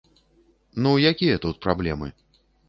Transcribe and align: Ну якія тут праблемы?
Ну 0.85 0.93
якія 1.11 1.37
тут 1.45 1.61
праблемы? 1.67 2.11